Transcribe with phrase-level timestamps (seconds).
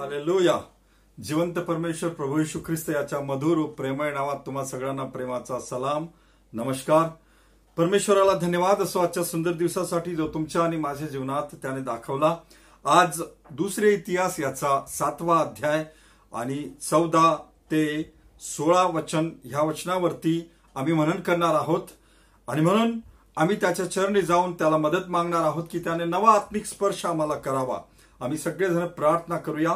[0.00, 0.58] Hallelujah
[1.24, 6.06] जिवंत परमेश्वर प्रभू यशू ख्रिस्त याच्या मधुर प्रेमय प्रेमळ नावात तुम्हा सगळ्यांना प्रेमाचा सलाम
[6.52, 7.08] नमस्कार.
[7.76, 8.80] परमेश्वराला धन्यवाद.
[8.80, 12.36] असो आजच्या सुंदर दिवसासाठी जो तुमच्या आणि माझ्या जीवनात त्याने दाखवला.
[12.84, 15.84] आज दुसरे इतिहास याचा सातवा अध्याय
[16.32, 17.36] आणि चौदा
[17.70, 21.88] ते सोळा वचन ह्या वचनावरती आम्ही मनन करणार आहोत.
[22.48, 23.00] आणि म्हणून
[23.36, 27.78] आम्ही त्याच्या चरणी जाऊन त्याला मदत मागणार आहोत की त्याने नवा आत्मिक स्पर्श आम्हाला करावा.
[28.20, 29.72] आम्ही सगळेजण प्रार्थना करूया.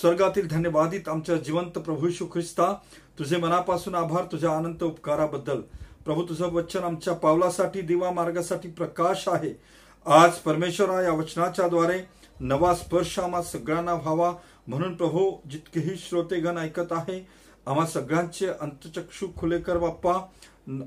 [0.00, 2.72] स्वर्गातील धन्यवादित आमच्या जिवंत प्रभू शू ख्रिस्ता
[3.18, 5.60] तुझे मनापासून आभार तुझ्या अनंत उपकाराबद्दल.
[6.04, 9.58] प्रभू तुझं वचन आमच्या पावलासाठी दिवा मार्गासाठी प्रकाश आहे.
[10.06, 12.00] आज परमेश्वरा या वचनाच्या द्वारे
[12.40, 14.34] नवा स्पर्श आम्हा सगळ्यांना व्हावा.
[14.66, 17.26] म्हणून प्रभू जितकेही श्रोतेगण ऐकत आहे
[17.66, 20.12] आम्हा सगळ्यांचे अंतचक्षु खुले कर बाप्पा.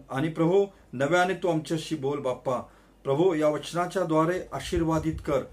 [0.10, 2.60] आणि प्रभू नव्याने तू आमच्याशी बोल बाप्पा.
[3.04, 5.44] प्रभू या वचनाच्या द्वारे आशीर्वादित कर.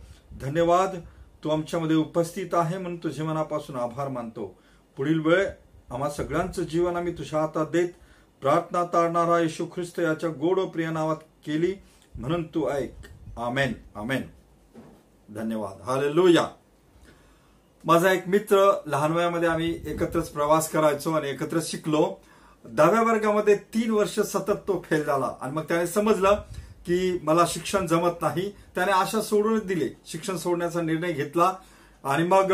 [0.40, 0.96] धन्यवाद.
[1.44, 4.58] तू आमच्यामध्ये उपस्थित आहे म्हणून तुझे मनापासून आभार मानतो.
[4.96, 5.46] पुढील वेळ
[5.90, 7.88] आम्हा सगळ्यांचं जीवन आम्ही तुझ्या हातात देत
[8.40, 11.74] प्रार्थना तारणारा येशू ख्रिस्त याच्या गोड प्रिय नावात केली
[12.14, 12.94] म्हणून तू ऐक.
[13.38, 13.72] आमेन.
[13.94, 14.22] आमेन.
[15.34, 15.82] धन्यवाद.
[15.82, 16.48] हालेलुया.
[17.84, 22.16] माझा एक मित्र लहान वयामध्ये आम्ही एकत्रच प्रवास करायचो आणि एकत्र शिकलो.
[22.64, 25.30] दहाव्या वर्गामध्ये तीन वर्ष सतत तो फेल झाला.
[25.40, 26.36] आणि मग त्याने समजलं
[26.86, 28.50] की मला शिक्षण जमत नाही.
[28.74, 29.88] त्याने आशा सोडूनच दिली.
[30.06, 31.52] शिक्षण सोडण्याचा निर्णय घेतला.
[32.04, 32.52] आणि मग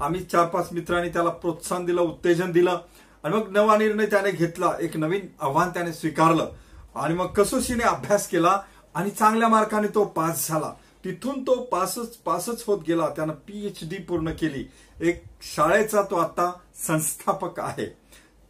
[0.00, 2.78] आम्ही चार पाच मित्रांनी त्याला प्रोत्साहन दिलं उत्तेजन दिलं.
[3.24, 4.72] आणि मग नवा निर्णय त्याने घेतला.
[4.80, 6.50] एक नवीन आव्हान त्याने स्वीकारलं.
[6.94, 8.62] आणि मग कसोशीने अभ्यास केला
[8.94, 10.74] आणि चांगल्या मार्काने तो पास झाला.
[11.04, 13.08] तिथून तो पासच पासच होत गेला.
[13.08, 14.70] त्यानं पीएच डी पूर्ण केली.
[15.00, 15.24] एक
[15.56, 16.52] शाळेचा तो आता
[16.86, 17.86] संस्थापक आहे.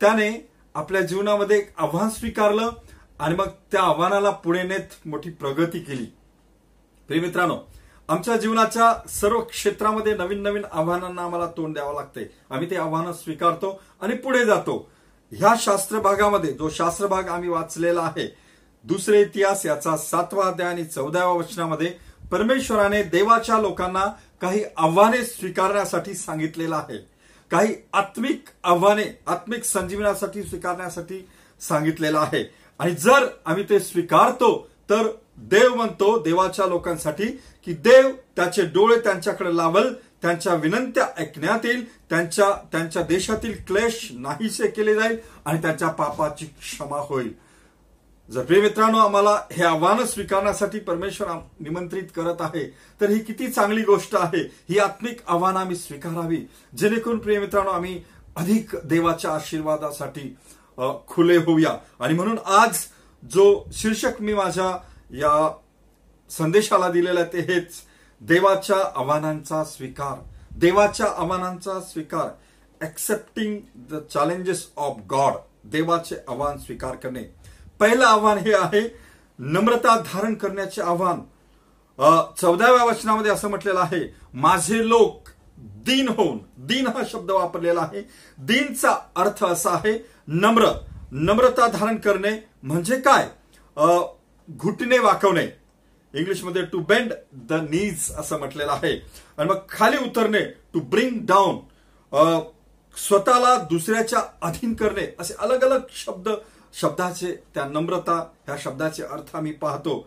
[0.00, 2.70] त्याने आपल्या जीवनामध्ये एक आव्हान स्वीकारलं.
[3.20, 6.04] आणि मग त्या आव्हानाला पुढे नेत मोठी प्रगती केली.
[7.08, 7.56] प्रिय मित्रांनो
[8.08, 13.80] आमच्या जीवनाच्या सर्व क्षेत्रामध्ये नवीन नवीन आव्हानांना आम्हाला तोंड द्यावं लागते आम्ही ते आव्हानं स्वीकारतो
[14.00, 14.76] आणि पुढे जातो.
[15.32, 18.26] ह्या शास्त्र भागामध्ये जो शास्त्र भाग आम्ही वाचलेला आहे
[18.84, 21.92] दुसरे इतिहास याचा सातवा अध्याय आणि चौदाव्या वचनामध्ये
[22.30, 24.04] परमेश्वराने देवाच्या लोकांना
[24.40, 26.98] काही आव्हाने स्वीकारण्यासाठी सांगितलेलं आहे.
[27.50, 31.26] काही आत्मिक आव्हाने आत्मिक संजीवनासाठी स्वीकारण्यासाठी
[31.60, 32.42] सांगितलेलं आहे.
[32.80, 34.52] आणि जर आम्ही ते स्वीकारतो
[34.90, 35.08] तर
[35.50, 37.26] देव म्हणतो देवाच्या लोकांसाठी
[37.64, 39.92] की देव त्याचे डोळे त्यांच्याकडे लावल
[40.22, 46.98] त्यांच्या विनंत्या ऐकण्यात येईल त्यांच्या त्यांच्या देशातील क्लेश नाहीसे केले जाईल आणि त्यांच्या पापाची क्षमा
[46.98, 47.32] होईल.
[48.28, 51.28] जर प्रिय मित्रांनो आम्हाला हे आव्हानं स्वीकारण्यासाठी परमेश्वर
[51.60, 52.64] निमंत्रित करत आहे
[53.00, 56.40] तर ही किती चांगली गोष्ट आहे ही आत्मिक आव्हानं आम्ही स्वीकारावी.
[56.78, 58.00] जेणेकरून प्रिय मित्रांनो आम्ही
[58.36, 60.34] अधिक देवाच्या आशीर्वादासाठी
[61.08, 61.76] खुले होऊया.
[62.00, 62.78] आणि म्हणून आज
[63.24, 64.76] जो शीर्षक मी माझ्या
[65.10, 65.50] या
[66.30, 67.72] संदेशाला दिलेला ते हेच.
[68.20, 70.14] देवाच्या आव्हानांचा स्वीकार.
[70.56, 72.28] देवाच्या आव्हानांचा स्वीकार.
[72.84, 73.60] Accepting
[73.90, 75.32] the challenges of God
[75.64, 77.22] देवाचे आव्हान स्वीकार करणे.
[77.80, 78.80] पहिलं आव्हान हे आहे
[79.38, 81.20] नम्रता धारण करण्याचे आव्हान.
[82.40, 88.02] चौदाव्या वचनामध्ये असं म्हटलेलं आहे माझे लोक दिन होऊन दिन हा शब्द वापरलेला आहे.
[88.38, 89.92] दिनचा अर्थ असा आहे
[90.32, 90.66] नम्र
[91.12, 92.30] नम्रता धारण करणे
[92.62, 93.28] म्हणजे काय?
[94.48, 95.46] घुटणे वाकवणे.
[96.14, 97.12] इंग्लिशमध्ये टू बेंड
[97.48, 98.92] द नीज असं म्हटलेलं आहे.
[99.38, 100.40] आणि मग खाली उतरणे
[100.74, 101.58] टू ब्रिंग डाऊन
[102.96, 105.06] स्वतःला दुसऱ्याच्या अधीन करणे.
[105.20, 106.28] असे अलग अलग शब्द
[106.80, 109.98] शब्दाचे त्या नम्रता ह्या शब्दाचे अर्थ आम्ही पाहतो.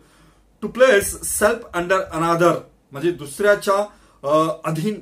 [0.62, 2.58] To place self under another
[2.92, 5.00] म्हणजे दुसऱ्याच्या अधीन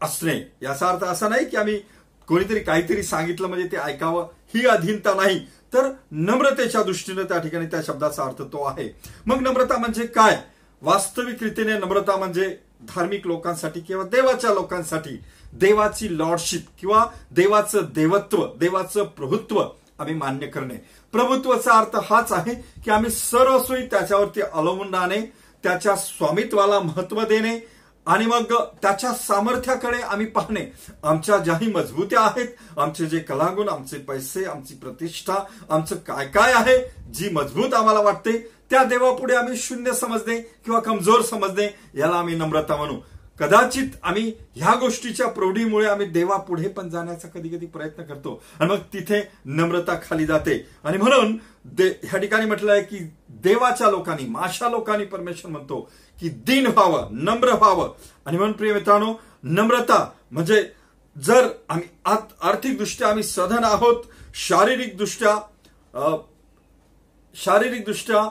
[0.00, 0.40] असणे.
[0.62, 1.80] याचा अर्थ असा नाही की आम्ही
[2.28, 5.38] कोणीतरी काहीतरी सांगितलं म्हणजे ते ऐकावं ही अधीनता नाही.
[5.74, 8.88] तर नम्रतेच्या दृष्टीने त्या ठिकाणी त्या शब्दाचा अर्थ तो आहे.
[9.26, 10.38] मग नम्रता म्हणजे काय?
[10.82, 15.20] वास्तविक रीतीने नम्रता म्हणजे धार्मिक लोकांसाठी किंवा देवाच्या लोकांसाठी.
[15.52, 19.62] देवाची लॉर्डशिप किंवा देवाचं देवत्व देवाचं प्रभुत्व
[19.98, 20.74] आम्ही मान्य करणे.
[21.12, 22.54] प्रभुत्वाचा अर्थ हाच आहे
[22.84, 25.20] की आम्ही सर्वस्वी त्याच्यावरती अवलंबून राहणे
[25.62, 27.58] त्याच्या स्वामित्वाला महत्त्व देणे
[28.06, 28.52] आणि मग
[28.82, 30.64] त्याच्या सामर्थ्याकडे आम्ही पाहणे.
[31.04, 35.34] आमच्या ज्याही मजबूत्या आहेत आमचे जे कलागुण आमचे पैसे आमची प्रतिष्ठा
[35.70, 36.78] आमचं काय काय आहे
[37.12, 38.36] जी मजबूत आम्हाला वाटते
[38.70, 42.94] त्या देवापुढे आम्ही शून्य समजणे किंवा कमजोर समजणे याला आम्ही नम्रता म्हणू.
[43.38, 48.42] कदाचित आम्ही ह्या गोष्टीच्या प्रौढीमुळे आम्ही देवापुढे पण जाण्याचा कधी कधी प्रयत्न करतो.
[48.60, 50.66] आणि मग तिथे नम्रता खाली जाते.
[50.84, 51.36] आणि म्हणून
[51.78, 55.90] ह्या ठिकाणी म्हटलं आहे की देवाच्या लोकांनी माशा लोकांनी परमेश्वर म्हणतो.
[56.22, 57.92] की दिन व्हावं नम्र व्हावं.
[58.26, 60.62] आणि म्हणून प्रिय मित्रांनो नम्रता म्हणजे
[61.16, 61.88] जर आम्ही
[62.42, 64.04] आर्थिकदृष्ट्या आम्ही सधन आहोत
[64.34, 65.38] शारीरिकदृष्ट्या
[67.34, 68.22] शारीरिकदृष्ट्या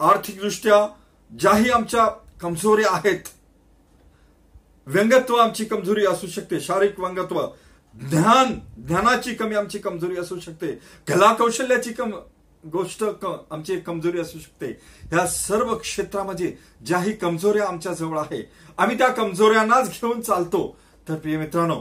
[0.00, 0.86] आर्थिकदृष्ट्या
[1.30, 2.06] ज्याही आमच्या
[2.40, 3.28] कमजोरी आहेत
[4.86, 7.40] व्यंगत्व आमची कमजोरी असू शकते शारीरिक व्यंगत्व
[7.94, 10.72] ज्ञान ज्ञानाची कमी आमची कमजोरी असू शकते
[11.08, 12.10] कला कौशल्याची कम
[12.64, 13.04] गोष्ट
[13.50, 14.66] आमची कमजोरी असू शकते.
[15.12, 16.52] ह्या सर्व क्षेत्रामध्ये
[16.86, 18.42] ज्याही कमजोऱ्या आमच्या जवळ आहे
[18.78, 20.76] आम्ही त्या कमजोऱ्यांनाच घेऊन चालतो.
[21.08, 21.80] तर प्रिय मित्रांनो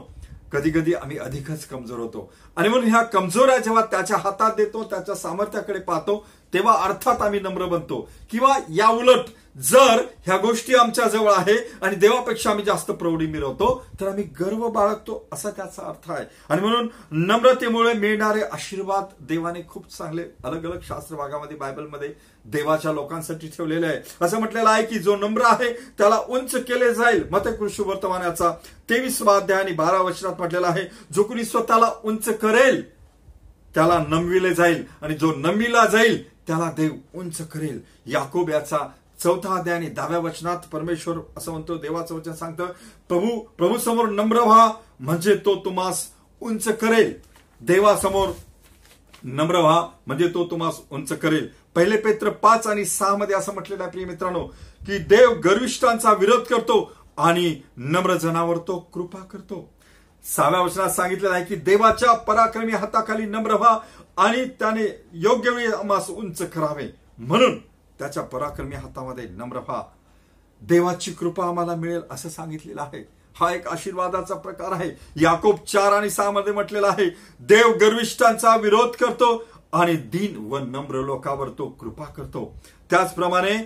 [0.52, 2.32] कधी कधी आम्ही अधिकच कमजोर होतो.
[2.56, 7.66] आणि म्हणून ह्या कमजोऱ्या जेव्हा त्याच्या हातात देतो त्याच्या सामर्थ्याकडे पाहतो तेव्हा अर्थात आम्ही नम्र
[7.66, 8.10] बनतो.
[8.32, 9.26] किंवा या उलट
[9.62, 14.68] जर ह्या गोष्टी आमच्या जवळ आहे आणि देवापेक्षा आम्ही जास्त प्रौढी मिळवतो तर आम्ही गर्व
[14.68, 16.26] बाळगतो असा त्याचा अर्थ आहे.
[16.50, 22.10] आणि म्हणून नम्रतेमुळे मिळणारे आशीर्वाद देवाने खूप चांगले अलग अलग शास्त्र भागामध्ये बायबलमध्ये
[22.46, 23.98] देवाच्या लोकांसाठी ठेवलेले आहे.
[24.22, 27.24] असं म्हटलेलं आहे की जो नम्र आहे त्याला उंच केले जाईल.
[27.32, 28.52] मत कृषी वर्तमानाचा
[28.90, 30.84] तेवीस अध्याय आणि बारा वर्षात म्हटलेला आहे
[31.14, 32.82] जो कुणी स्वतःला उंच करेल
[33.76, 34.84] त्याला नमविले जाईल.
[35.02, 37.82] आणि जो नमविला जाईल त्याला देव उंच करेल.
[38.06, 38.78] याकोब याचा
[39.24, 42.66] चौथा अध्याय आणि दहाव्या वचनात परमेश्वर असं म्हणतो देवाचं वचन सांगतं
[43.10, 46.06] प्रभू प्रभू समोर नम्र व्हा म्हणजे तो तुम्हास
[46.42, 47.14] उंच करेल.
[47.62, 48.30] देवासमोर
[49.24, 51.48] नम्र व्हा म्हणजे तो तुम्हास उंच करेल.
[51.76, 54.44] पहिले पेत्र पाच आणि सहा मध्ये असं म्हटलेलं आहे प्रिय मित्रांनो
[54.82, 56.80] की देव गर्विष्ठांचा विरोध करतो
[57.18, 59.70] आणि नम्र जनावर तो कृपा करतो.
[60.24, 63.78] सहाव्या वचनात सांगितलेलं आहे की देवाच्या पराक्रमी हाताखाली नम्र व्हा
[64.18, 64.86] आणि त्याने
[65.16, 66.88] योग्य वेळी आम्हास उंच करावे
[67.18, 67.58] म्हणून
[68.00, 69.82] त्याच्या पराक्रमी हातामध्ये नम्र व्हा
[70.62, 73.04] देवाची कृपा आम्हाला मिळेल असं सांगितलेलं आहे
[73.36, 77.10] हा एक आशीर्वादाचा प्रकार आहे याकोब चार आणि सहा मध्ये म्हटलेला आहे
[77.40, 79.32] देव गर्विष्ठांचा विरोध करतो
[79.74, 82.52] आणि दिन व नम्र लोकावर तो कृपा करतो
[82.90, 83.58] त्याचप्रमाणे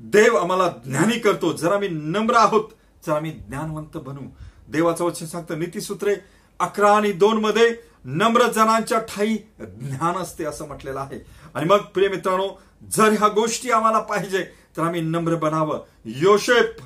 [0.00, 2.68] देव आम्हाला ज्ञानी करतो जर आम्ही नम्र आहोत
[3.06, 4.28] तर आम्ही ज्ञानवंत बनू
[4.68, 6.14] देवाचं वचन सांगतं नीतीसूत्रे
[6.60, 7.70] अकरा आणि दोन मध्ये
[8.04, 11.18] नम्र जनांच्या ठाई ज्ञान असते असं म्हटलेलं आहे.
[11.54, 12.48] आणि मग प्रिय मित्रांनो
[12.92, 14.44] जर ह्या गोष्टी आम्हाला पाहिजे
[14.76, 15.80] तर आम्ही नम्र बनावं.
[16.04, 16.76] योशेप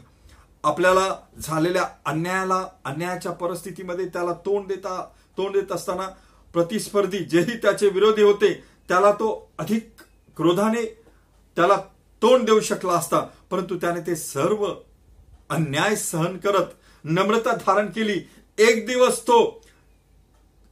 [0.64, 1.08] आपल्याला
[1.38, 5.02] झालेल्या अन्यायाला अन्यायाच्या परिस्थितीमध्ये त्याला तोंड देता
[5.38, 6.06] तोंड देत असताना
[6.55, 8.52] प्रतिस्पर्धी जेही त्याचे विरोधी होते
[8.88, 9.28] त्याला तो
[9.58, 9.88] अधिक
[10.37, 10.84] क्रोधाने
[11.56, 11.76] त्याला
[12.22, 13.20] तोंड देऊ शकला असता
[13.50, 14.67] परंतु त्याने ते सर्व
[15.50, 16.72] अन्याय सहन करत
[17.05, 18.20] नम्रता धारण केली.
[18.58, 19.63] एक दिवस तो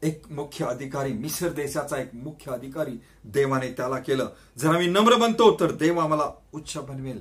[0.03, 4.29] एक मुख्य अधिकारी मिसर देशाचा एक मुख्य अधिकारी देवाने त्याला केलं.
[4.59, 7.21] जर आम्ही नम्र बनतो तर देव आम्हाला उच्च बनवेल.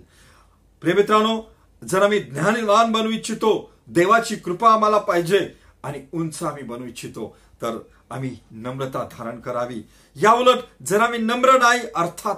[0.82, 1.42] प्रेमित्रांनो
[1.82, 3.52] जर आम्ही ज्ञानवान बनवू इच्छितो
[3.88, 5.40] देवाची कृपा आम्हाला पाहिजे
[5.84, 7.78] आणि उंच आम्ही बनवू इच्छितो तर
[8.12, 9.82] आम्ही नम्रता धारण करावी.
[10.16, 12.36] या उलट जर आम्ही नम्र नाही अर्थात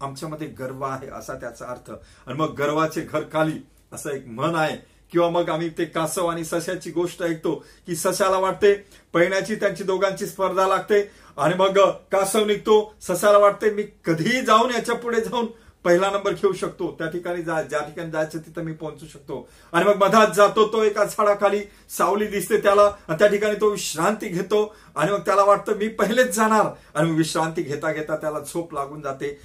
[0.00, 1.90] आमच्यामध्ये गर्व आहे असा त्याचा अर्थ.
[2.26, 3.58] आणि मग गर्वाचे घर खाली
[3.92, 4.76] असं एक मन आहे
[5.12, 7.54] किंवा मग आम्ही ते कासव आणि सशाची गोष्ट ऐकतो
[7.86, 8.74] की सशाला वाटते
[9.12, 11.00] पहिण्याची त्यांची दोघांची स्पर्धा लागते
[11.38, 11.78] आणि मग
[12.12, 15.46] कासव निघतो सशाला वाटते मी कधीही जाऊन याच्यापुढे जाऊन
[15.84, 16.90] पहिला नंबर घेऊ शकतो.
[16.98, 19.48] त्या ठिकाणी जा ज्या ठिकाणी जायचं तिथं मी पोहोचू शकतो.
[19.72, 21.60] आणि मग मधात जातो तो एका झाडाखाली
[21.90, 24.64] सावली दिसते त्याला त्या ठिकाणी तो विश्रांती घेतो
[24.96, 26.66] आणि मग त्याला वाटतं मी पहिलेच जाणार.
[26.94, 29.38] आणि मग विश्रांती घेता घेता त्याला झोप लागून जाते.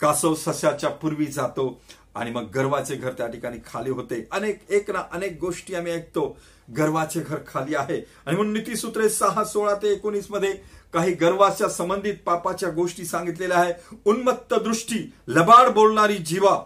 [0.00, 1.80] कासव सशाच्या पूर्वी जातो.
[2.14, 4.26] आणि मग गर्वाचे घर त्या ठिकाणी खाली होते.
[4.32, 6.38] अनेक एक ना अनेक गोष्टी आम्ही ऐकतो.
[6.76, 7.96] गर्वाचे घर खाली आहे.
[8.26, 10.52] आणि म्हणून नीतीसूत्रे सहा सोळा ते एकोणीसमध्ये
[10.92, 13.72] काही गर्वाच्या संबंधित पापाच्या गोष्टी सांगितलेल्या आहे.
[14.04, 16.58] उन्मत्त दृष्टी लबाड बोलणारी जीवा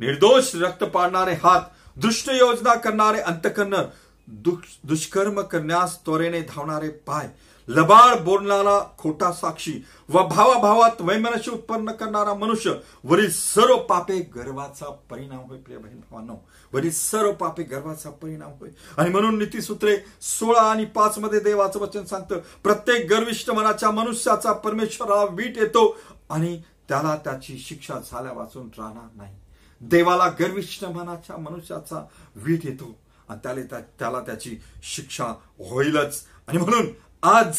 [0.00, 1.62] निर्दोष रक्त पाडणारे हात
[1.96, 3.76] दृष्ट योजना करणारे अंतकर्ण
[4.28, 7.28] दुष्कर्म करण्यास त्वरेने धावणारे पाय.
[7.68, 12.72] लबाळ बोलणारा खोटा साक्षी व भावाभावात वैमनस्य उत्पन्न करणारा मनुष्य
[13.04, 16.36] वरील सर्व पापे गर्वाचा परिणाम होय प्रिय बहीण भावांनो.
[16.72, 18.70] वरील सर्व पापे गर्वाचा परिणाम होय.
[18.96, 25.24] आणि म्हणून नीतीसूत्रे सोळा आणि पाच मध्ये देवाचं वचन सांगतं प्रत्येक गर्विष्ठ मनाच्या मनुष्याचा परमेश्वराला
[25.24, 25.96] वीट येतो
[26.30, 29.34] आणि त्याला त्याची शिक्षा झाल्या वाचून राहणार नाही.
[29.80, 33.03] देवाला गर्विष्ठ मनाच्या मनुष्याचा वीट येतो.
[33.36, 35.24] त्याला त्याला त्याची शिक्षा
[35.58, 36.22] होईलच.
[36.48, 36.86] आणि म्हणून
[37.22, 37.58] आज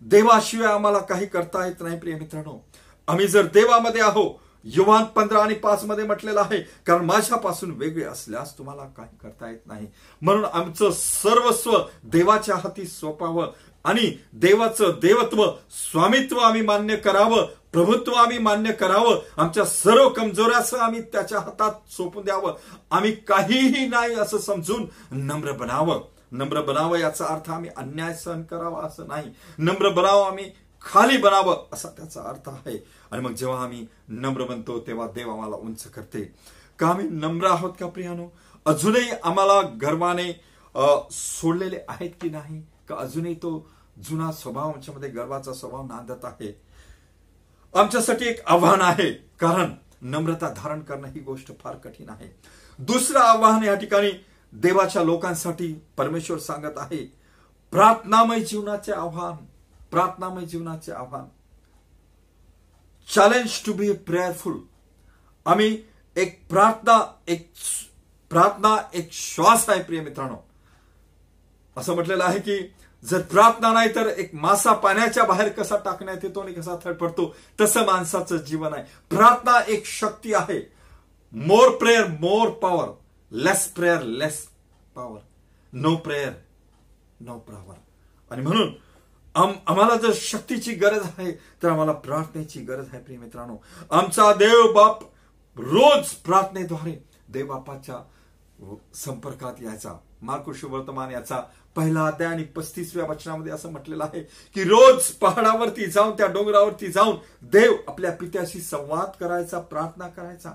[0.00, 2.68] देवाशिवाय आम्हाला काही करता येत नाही प्रिय मित्रांनो.
[3.08, 8.58] आम्ही जर देवामध्ये आहो युवान पंधरा आणि पाच मध्ये म्हटलेलं आहे कारण माझ्यापासून वेगळे असल्यास
[8.58, 9.86] तुम्हाला काही करता येत नाही.
[10.22, 13.52] म्हणून आमचं सर्वस्व देवाच्या हाती सोपावं
[13.84, 19.20] आणि देवाचं देवत्व स्वामित्व आम्ही मान्य करावं प्रभुत्व आम्ही मान्य करावं.
[19.36, 22.56] आमच्या सर्व कमजोऱ्याचं आम्ही त्याच्या हातात सोपून द्यावं.
[22.90, 26.00] आम्ही काहीही नाही असं समजून नम्र बनावं.
[26.32, 29.30] नम्र बनावं याचा अर्थ आम्ही अन्याय सहन करावा असं नाही.
[29.58, 30.44] नम्र बनावं आम्ही
[30.84, 32.76] खाली बनावं असा त्याचा अर्थ आहे.
[33.10, 36.32] आणि मग जेव्हा आम्ही नम्र बनतो तेव्हा देव आम्हाला उंच करते.
[36.78, 38.26] का आम्ही नम्र आहोत का प्रियानो?
[38.66, 40.32] अजूनही आम्हाला गर्वाने
[41.10, 42.60] सोडलेले आहेत की नाही?
[42.88, 43.68] का अजूनही तो
[44.04, 46.52] जुना स्वभाव आमच्यामध्ये गर्वाचा स्वभाव नांदत आहे?
[47.74, 49.12] आमच्यासाठी एक आव्हान आहे.
[49.12, 52.28] कारण नम्रता धारण करणं ही गोष्ट फार कठीण आहे.
[52.78, 54.10] दुसरं आव्हान या ठिकाणी
[54.52, 57.04] देवाच्या लोकांसाठी परमेश्वर सांगत आहे
[57.72, 59.34] प्रार्थनामय जीवनाचे आव्हान
[59.90, 61.24] प्रार्थनामय जीवनाचे आव्हान.
[63.08, 64.58] चॅलेंज टू बी प्रेयरफुल
[65.46, 65.78] आम्ही
[66.16, 66.98] एक प्रार्थना
[67.28, 67.52] एक
[68.30, 70.36] प्रार्थना एक श्वास आहे प्रिय मित्रांनो.
[71.76, 72.58] असं म्हटलेलं आहे की
[73.02, 77.86] जर प्रार्थना नाही तर एक मासा पाण्याच्या बाहेर कसा टाकण्यात येतो आणि कसा थडपडतो तसं
[77.86, 78.84] माणसाचं जीवन आहे.
[79.10, 80.60] प्रार्थना एक शक्ती आहे.
[81.32, 82.88] More prayer more power
[83.32, 84.38] less prayer less
[84.94, 85.20] power
[85.72, 86.32] no prayer
[87.20, 87.74] no power
[88.30, 88.72] आणि म्हणून
[89.34, 91.30] आम्हाला जर शक्तीची गरज आहे
[91.62, 93.56] तर आम्हाला प्रार्थनेची गरज आहे प्रिय मित्रांनो.
[93.90, 95.02] आमचा देव बाप
[95.56, 96.92] रोज प्रार्थनेद्वारे
[97.28, 97.96] देवबापाच्या
[98.94, 99.92] संपर्कात यायचा.
[100.22, 101.40] मार्कुश वर्तमान याचा
[101.76, 104.22] पहिला अध्याय आणि पस्तीसव्या वचनामध्ये असं म्हटलेलं आहे
[104.54, 110.50] की रोज पहाडावरती जाऊन त्या डोंगरावरती जाऊन देव आपल्या पित्याशी संवाद करायचा प्रार्थना करायचा.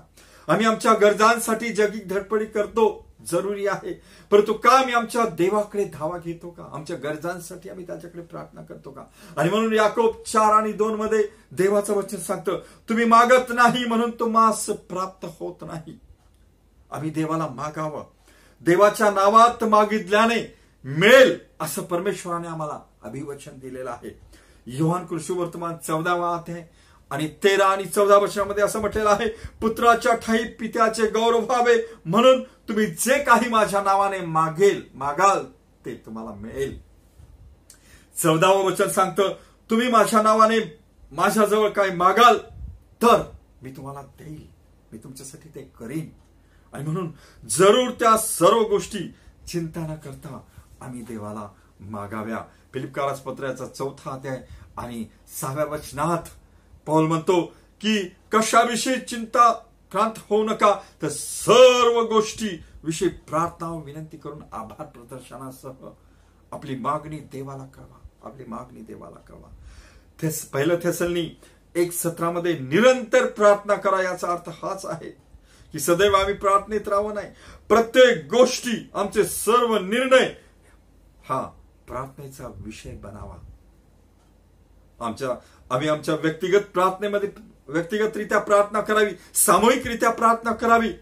[0.48, 4.02] आम्ही आमच्या गरजांसाठी जगिक धडपडी करतो जरुरी आहे.
[4.30, 6.64] परंतु का आम्ही आमच्या देवाकडे धावा घेतो का?
[6.72, 9.02] आमच्या गरजांसाठी आम्ही त्याच्याकडे प्रार्थना करतो का?
[9.36, 14.28] आणि म्हणून याकोब चार आणि दोन मध्ये देवाचं वचन सांगतं तुम्ही मागत नाही म्हणून तो
[14.28, 15.98] मास प्राप्त होत नाही.
[16.90, 18.04] आम्ही देवाला मागावं.
[18.60, 24.10] देवाच्या नावात मागितल्याने मिळेल असं परमेश्वराने आम्हाला अभिवचन दिलेलं आहे.
[24.66, 26.62] योहान कृषी वर्तमान चौदावा आहे
[27.10, 29.28] आणि तेरा आणि चौदा वर्षामध्ये असं म्हटलेलं आहे
[29.60, 35.44] पुत्राच्या ठाई पित्याचे गौरव व्हावे म्हणून तुम्ही जे काही माझ्या नावाने मागेल मागाल
[35.84, 36.78] ते तुम्हाला मिळेल.
[38.22, 39.34] चौदावं वचन सांगतं
[39.70, 40.58] तुम्ही माझ्या नावाने
[41.12, 42.38] माझ्याजवळ काय मागाल
[43.02, 43.22] तर
[43.62, 44.46] मी तुम्हाला देईल.
[44.92, 46.08] मी तुमच्यासाठी ते करीन.
[46.72, 47.10] आणि म्हणून
[47.48, 48.98] जरूर त्या सर्व गोष्टी
[49.48, 50.40] चिंता न करता
[50.82, 51.48] आम्ही देवाला
[51.80, 52.42] मागाव्या.
[52.72, 54.42] फिलिपकारास पत्राचा चौथा अध्याय
[54.76, 55.04] आणि
[55.40, 56.28] सहाव्या वचनात
[56.86, 57.40] पौल म्हणतो
[57.80, 57.98] की
[58.32, 59.52] कशाविषयी चिंता
[59.92, 62.48] क्रांत होऊ नका तर सर्व गोष्टी
[62.84, 65.88] विषयी प्रार्थना विनंती करून आभार प्रदर्शनासह
[66.52, 69.48] आपली मागणी देवाला कळवा आपली मागणी देवाला कळवा.
[70.22, 71.28] थेस पहिलं थेसलनी
[71.74, 75.10] एक सत्रामध्ये निरंतर प्रार्थना करा याचा अर्थ हाच आहे
[75.72, 77.28] की सदैव आम्ही प्रार्थनेत राहावं नाही
[77.68, 80.28] प्रत्येक गोष्टी आमचे सर्व निर्णय
[81.28, 81.42] हा
[81.88, 83.36] प्रार्थनेचा विषय बनावा.
[85.06, 85.28] आमच्या
[85.70, 87.28] आम्ही आमच्या व्यक्तिगत प्रार्थनेमध्ये
[87.68, 90.92] व्यक्तिगतरित्या प्रार्थना करावी सामूहिकरित्या प्रार्थना करावी.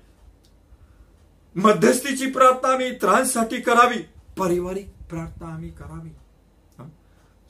[1.54, 3.99] मध्यस्थीची प्रार्थना आम्ही इतरांसाठी करावी
[4.38, 6.11] पारिवारिक प्रार्थना आम्ही करावी.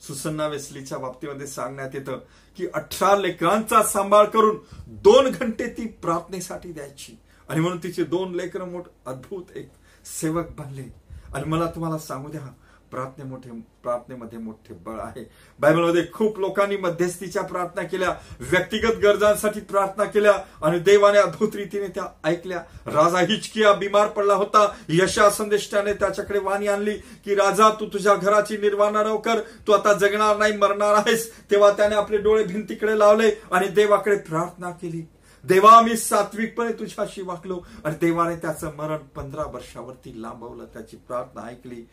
[0.01, 2.19] सुसन्ना वेसलीच्या बाबतीमध्ये सांगण्यात येतं
[2.57, 4.57] की अठरा लेकरांचा सांभाळ करून
[4.87, 7.19] दोन घंटे ती प्रार्थनेसाठी द्यायची.
[7.49, 9.69] आणि म्हणून तिचे दोन लेकर मोठ अद्भुत एक
[10.05, 11.07] सेवक बनले.
[11.33, 12.53] आणि मला तुम्हाला सांगू द्या
[12.91, 13.49] प्रार्थने मोठे
[13.83, 15.29] प्रार्थनेमध्ये मोठे बळ आहे.
[15.59, 22.03] बायबलमध्ये खूप लोकांनी मध्यस्थीच्या प्रार्थना केल्या व्यक्तिगत गरजांसाठी प्रार्थना केल्या आणि देवाने अद्भुत रीतीने त्या
[22.23, 22.57] ऐकल्या.
[22.85, 24.75] राजा हिचकिया बिमार पडला होता.
[24.89, 29.39] यशा संदेष्टाने त्याच्याकडे वाणी आणली की राजा तू तुझ्या घराची निर्वाणा कर.
[29.67, 31.31] तू आता जगणार नाही मरणार आहेस.
[31.51, 35.05] तेव्हा त्याने आपले डोळे भिंतीकडे लावले आणि देवाकडे प्रार्थना केली.
[35.43, 40.65] देवा मी सात्विकपणे तुझ्याशी वाकलो आणि देवाने त्याचं मरण पंधरा वर्षावरती लांबवलं.
[40.65, 41.89] त्याची प्रार्थना ऐकली.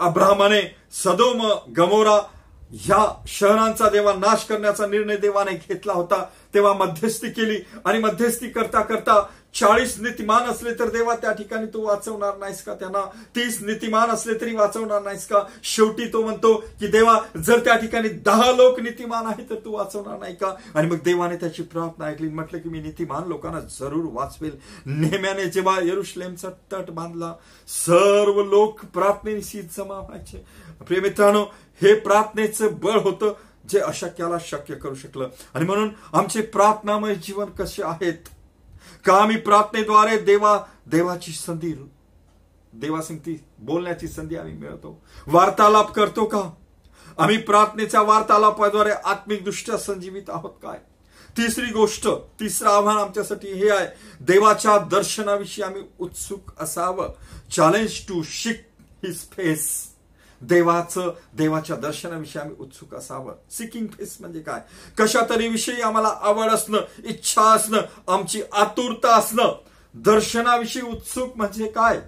[0.00, 0.60] अब्राहमाने
[1.02, 1.42] सदोम
[1.76, 2.16] गमोरा
[2.70, 7.58] ह्या शहरांचा देवा नाश करण्याचा निर्णय देवाने घेतला होता तेव्हा मध्यस्थी केली.
[7.84, 12.74] आणि मध्यस्थी करता करता चाळीस नीतिमान असले तर देवा त्या ठिकाणी तू वाचवणार नाहीस का
[12.74, 13.04] त्यांना?
[13.36, 15.38] तीस नीतिमान असले तरी वाचवणार नाहीस का?
[15.62, 20.18] शेवटी तो म्हणतो की देवा जर त्या ठिकाणी दहा लोक नीतिमान आहे तर तू वाचवणार
[20.18, 20.54] नाही का?
[20.74, 22.28] आणि मग देवाने त्याची प्रार्थना ऐकली.
[22.28, 24.56] म्हटलं की मी नीतिमान लोकांना जरूर वाचवेल.
[24.86, 27.34] नेहम्याने जेव्हा यरुश्लेमचा तट बांधला
[27.68, 30.66] सर्व लोक प्रार्थनेशी जमा व्हायचे.
[30.86, 31.44] प्रिय मित्रांनो
[31.82, 33.32] हे प्रार्थनेचं बळ होतं
[33.68, 35.28] जे अशक्याला शक्य करू शकलं.
[35.54, 38.28] आणि म्हणून आमचे प्रार्थनामय जीवन कसे आहेत?
[39.04, 41.72] का आम्ही प्रार्थनेद्वारे देवा देवाची संधी
[42.72, 45.04] देवासंगती बोलण्याची संधी आम्ही मिळवतो?
[45.26, 46.50] वार्तालाप करतो का?
[47.18, 50.78] आम्ही प्रार्थनेच्या वार्तालापाद्वारे आत्मिकदृष्ट्या संजीवित आहोत काय?
[51.36, 52.08] तिसरी गोष्ट
[52.40, 53.86] तिसरं आव्हान आमच्यासाठी हे आहे
[54.20, 57.08] देवाच्या दर्शनाविषयी आम्ही उत्सुक असावं.
[57.56, 58.66] Challenge to seek
[59.04, 59.95] his face
[60.40, 63.34] देवाचं देवाच्या दर्शनाविषयी आम्ही उत्सुक असावं.
[63.50, 64.60] सिकिंग फेस म्हणजे काय?
[64.98, 69.58] कशा तरी विषयी आम्हाला आवड असणं इच्छा असणं आमची आतुरता असणं.
[69.94, 72.00] दर्शनाविषयी उत्सुक म्हणजे काय?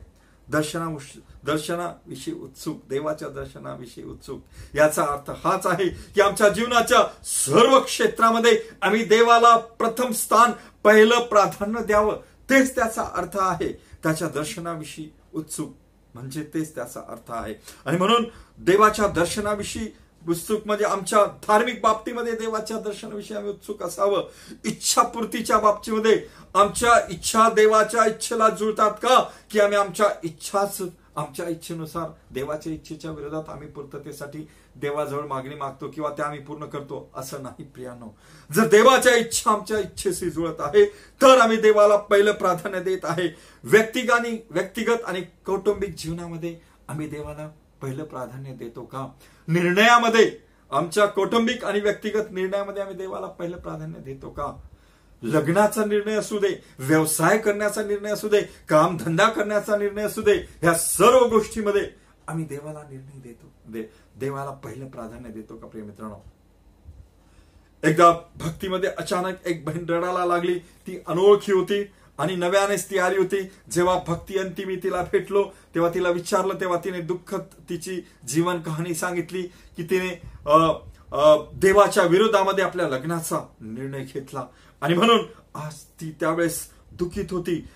[0.48, 0.96] दर्शना
[1.44, 4.40] दर्शनाविषयी उत्सुक देवाच्या दर्शनाविषयी उत्सुक.
[4.74, 10.52] याचा अर्थ हाच आहे की आमच्या जीवनाच्या सर्व क्षेत्रामध्ये आम्ही देवाला प्रथम स्थान
[10.84, 12.16] पहिलं प्राधान्य द्यावं.
[12.50, 13.72] तेच त्याचा अर्थ आहे.
[14.02, 15.76] त्याच्या दर्शनाविषयी उत्सुक.
[16.18, 17.54] म्हणजे तेच त्याचा अर्थ आहे.
[17.86, 18.24] आणि म्हणून
[18.58, 19.96] देवाच्या दर्शनाविषयी
[20.28, 24.22] उत्सुक म्हणजे आमच्या धार्मिक बाबतीमध्ये देवाच्या दर्शनाविषयी आम्ही उत्सुक असावं.
[24.64, 26.22] इच्छापूर्तीच्या बाबतीमध्ये
[26.54, 29.30] आमच्या इच्छा देवाच्या इच्छेला जुळतात का?
[29.50, 30.78] की आम्ही आमच्या इच्छाच
[31.18, 34.46] आमच्या इच्छेनुसार देवाच्या इच्छेच्या विरोधात आम्ही पूर्ततेसाठी
[34.76, 38.08] देवाजवळ मागणी मागतो किंवा त्या आम्ही पूर्ण करतो असं नाही प्रियानो.
[38.50, 40.84] जर देवाच्या इच्छा आमच्या इच्छेशी जुळत आहे
[41.20, 43.28] तर आम्ही देवाला पहिलं प्राधान्य देत आहे.
[43.64, 46.56] व्यक्तिगानी व्यक्तिगत आणि कौटुंबिक जीवनामध्ये
[46.88, 47.48] आम्ही देवाला
[47.82, 49.06] पहिलं प्राधान्य देतो का?
[49.48, 50.30] निर्णयामध्ये
[50.70, 54.52] आमच्या कौटुंबिक आणि व्यक्तिगत निर्णयामध्ये आम्ही देवाला पहिलं प्राधान्य देतो का?
[55.22, 56.48] लग्नाचा निर्णय असू दे
[56.78, 61.86] व्यवसाय करण्याचा निर्णय असू दे काम धंदा करण्याचा निर्णय असू दे ह्या सर्व गोष्टीमध्ये
[62.28, 63.52] आम्ही देवाला निर्णय देतो.
[63.72, 63.82] दे
[64.20, 66.16] देवाला पहिलं प्राधान्य देतो का प्रिय मित्रांनो
[67.82, 71.82] एकदा भक्तीमध्ये अचानक एक बहीण रडायला लागली ती अनोळखी होती
[72.18, 73.40] आणि नव्यानेच ती आली होती.
[73.72, 75.42] जेव्हा भक्ती अंती मी तिला भेटलो
[75.74, 77.34] तेव्हा तिला विचारलं तेव्हा तिने दुःख
[77.68, 79.42] तिची जीवन कहाणी सांगितली
[79.76, 80.08] की तिने
[81.60, 84.44] देवाच्या विरोधामध्ये आपल्या लग्नाचा निर्णय घेतला.
[84.80, 85.20] आणि म्हणून
[85.54, 87.68] आज ती त्यावेळेस दुखीत होती.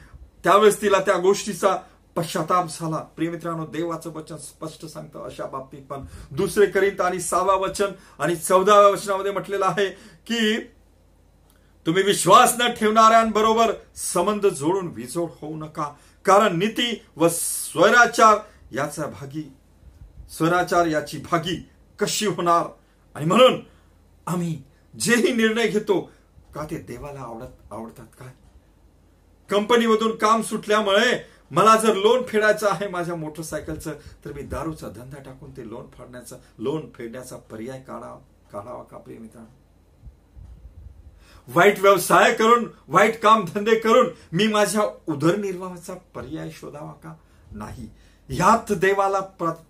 [0.44, 1.76] त्यावेळेस तिला त्या गोष्टीचा
[2.16, 2.97] पश्चाताप झाला.
[2.97, 6.04] प्रियमित्रांनो देवाचं वचन स्पष्ट सांगतं अशा बाबतीत पण.
[6.30, 9.88] दुसरे करीत आणि सहावा वचन आणि चौदाव्या वचनामध्ये म्हटलेलं आहे
[10.26, 10.56] की
[11.87, 15.88] तुम्ही विश्वास न ठेवणाऱ्यांबरोबर संबंध जोडून विजोड होऊ नका.
[16.25, 18.37] कारण नीती व स्वराचार
[18.73, 19.52] याचा भागी
[20.30, 21.56] स्वराचार याची भागी
[21.99, 22.66] कशी होणार?
[23.14, 23.61] आणि म्हणून
[24.26, 24.62] आम्ही
[25.00, 26.11] जेही निर्णय घेतो
[26.54, 28.28] का ते देवाला आवडत आवडतात काय
[29.50, 33.92] कंपनीमधून काम सुटल्यामुळे मला जर लोन फेडायचं आहे माझ्या मोटरसायकलचं
[34.25, 38.18] तर मी दारूचा धंदा टाकून ते लोन फाडण्याचा लोन फेडण्याचा पर्याय काढा
[38.52, 39.59] काढावा का प्रिय मित्रांनो?
[41.54, 47.14] वाईट व्यवसाय करून वाईट काम धंदे करून मी माझ्या उदरनिर्वाहाचा पर्याय शोधावा का?
[47.52, 47.88] नाही.
[48.32, 49.20] ह्यात देवाला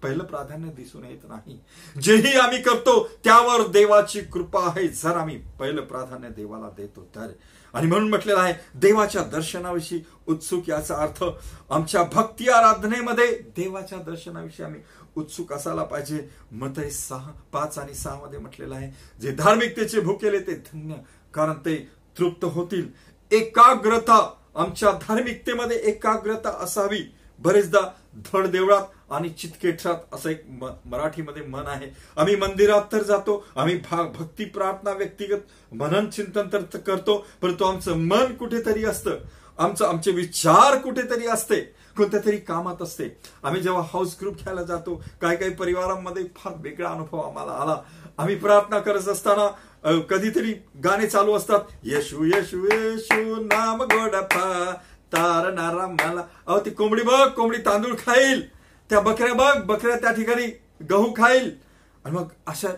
[0.02, 1.58] पहिलं प्राधान्य दिसून येत नाही.
[2.02, 4.86] जेही आम्ही करतो त्यावर देवाची कृपा आहे.
[4.88, 7.30] जर आम्ही पहिलं प्राधान्य देवाला देतो तर.
[7.74, 11.24] आणि म्हणून म्हटलेलं आहे देवाच्या दर्शनाविषयी उत्सुक याचा अर्थ
[11.70, 14.80] आमच्या भक्ती आराधनेमध्ये देवाच्या दर्शनाविषयी आम्ही
[15.16, 16.28] उत्सुक असायला पाहिजे.
[16.52, 20.94] मत सहा पाच आणि सहा मध्ये म्हटलेलं आहे जे धार्मिकतेचे भूकेले ते धन्य
[21.34, 21.76] कारण ते
[22.18, 22.86] तृप्त होतील.
[23.30, 24.18] एकाग्रता
[24.54, 27.02] आमच्या धार्मिकतेमध्ये एकाग्रता असावी.
[27.42, 27.80] बरेचदा
[28.26, 30.44] धड देवळात आणि चितकेठरात असं एक
[30.86, 31.86] मराठीमध्ये मन आहे.
[32.16, 38.34] आम्ही मंदिरात तर जातो आम्ही भक्ती प्रार्थना व्यक्तिगत मनन चिंतन तर करतो परंतु आमचं मन
[38.34, 39.16] कुठेतरी असतं.
[39.58, 41.60] आमचं आमचे विचार कुठेतरी असते.
[41.96, 43.08] कोणत्या तरी कामात असते.
[43.42, 47.76] आम्ही जेव्हा हाऊस ग्रुप घ्यायला जातो काही काही परिवारांमध्ये फार वेगळा अनुभव आम्हाला आला.
[48.18, 50.52] आम्ही प्रार्थना करत असताना कधीतरी
[50.84, 54.74] गाणे चालू असतात येशू येशू येशू नाम गोडफा
[55.12, 58.48] तार नारा मला अहो ती कोंबडी बघ कोंबडी तांदूळ खाईल.
[58.90, 60.46] त्या बकऱ्या बघ बकऱ्या त्या ठिकाणी
[60.90, 61.58] गहू खाईल.
[62.04, 62.68] आणि मग अशा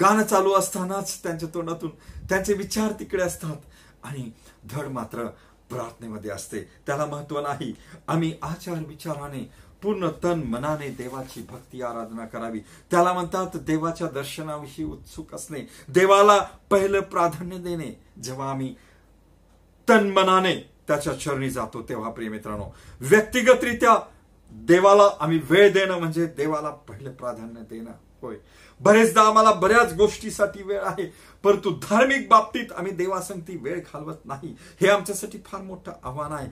[0.00, 1.90] गाणं चालू असतानाच त्यांच्या तोंडातून
[2.28, 3.56] त्यांचे विचार तिकडे असतात.
[4.04, 4.30] आणि
[4.70, 5.26] धड मात्र
[5.70, 6.60] प्रार्थनेमध्ये असते.
[6.86, 7.76] त्याला महत्त्व नाही.
[8.08, 12.60] आम्ही आचार विचाराने पूर्ण तन मनाने देवाची भक्ती आराधना करावी.
[12.90, 15.60] त्याला म्हणतात देवाच्या दर्शनाविषयी उत्सुक असणे.
[15.88, 16.38] देवाला
[16.70, 18.20] पहिलं प्राधान्य देणे.
[18.22, 18.74] जेव्हा आम्ही
[19.88, 23.96] तन मनाने त्याच्या चरणी जातो तेव्हा प्रिय मित्रांनो व्यक्तिगतरित्या
[24.50, 27.90] देवाला आम्ही वेळ देणं म्हणजे देवाला पहिले प्राधान्य देणं.
[28.22, 28.36] होय.
[28.80, 34.56] बरेचदा आम्हाला बऱ्याच गोष्टीसाठी वेळ आहे परंतु धार्मिक बाबतीत आम्ही देवासंगती वेळ घालवत नाही.
[34.80, 36.48] हे आमच्यासाठी फार मोठं आव्हान आहे.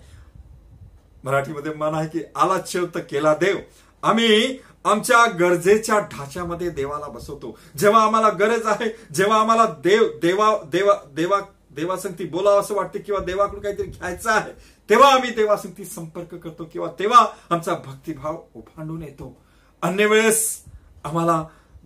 [1.25, 3.57] मराठीमध्ये मन आहे की आला शेव तर केला देव.
[4.03, 7.59] आम्ही आमच्या गरजेच्या ढाच्यामध्ये देवाला बसवतो.
[7.79, 11.41] जेव्हा आम्हाला गरज आहे जेव्हा आम्हाला देव देवा देवा देवा
[11.75, 14.53] देवासंगती बोलावं असं वाटते किंवा देवाकडून काहीतरी घ्यायचं आहे
[14.91, 19.37] तेव्हा आम्ही देवासंगती संपर्क करतो किंवा तेव्हा आमचा भक्तिभाव उभांडून येतो.
[19.83, 20.65] अन्य वेळेस
[21.05, 21.45] आम्हाला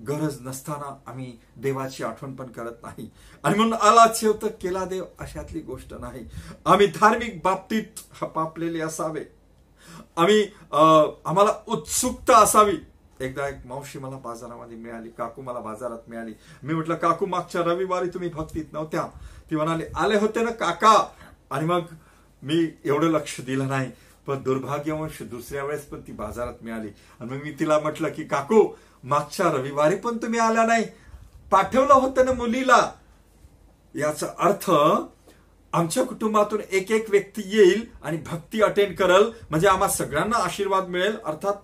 [0.08, 3.08] गरज नसताना आम्ही देवाची आठवण पण करत नाही.
[3.44, 4.06] आणि म्हणून आला
[4.42, 6.24] तर केला देव अशातली गोष्ट नाही.
[6.66, 9.24] आम्ही धार्मिक बाबतीत हपापलेले असावे.
[10.16, 12.76] आम्ही आम्हाला उत्सुकता असावी.
[13.20, 16.32] एकदा एक मावशी मला बाजारामध्ये मिळाली काकू मला बाजारात मिळाली.
[16.62, 19.04] मी म्हटलं काकू मागच्या रविवारी तुम्ही भक्तीत नव्हत्या.
[19.50, 21.08] ती म्हणाली आले होते ना काका.
[21.50, 21.80] आणि मग
[22.42, 23.90] मी एवढं लक्ष दिलं नाही.
[24.26, 26.88] पण दुर्भाग्यवंश दुसऱ्या वेळेस पण ती बाजारात मिळाली.
[27.20, 30.84] आणि मग मी तिला म्हटलं की काकू मागच्या रविवारी पण तुम्ही आला नाही.
[31.50, 32.92] पाठवलं होतं ना मुलीला.
[33.94, 34.70] याचा अर्थ
[35.72, 39.30] आमच्या कुटुंबातून एक एक व्यक्ती येईल आणि भक्ती अटेंड करल.
[39.50, 41.16] म्हणजे आम्हा सगळ्यांना आशीर्वाद मिळेल.
[41.24, 41.54] अर्थात